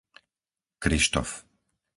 [0.83, 1.29] Krištof